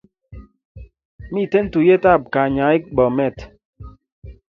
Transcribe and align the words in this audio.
Miten 1.33 1.65
tuyet 1.71 2.03
ab 2.13 2.23
kanyaiki 2.33 2.89
Bomet 2.95 3.37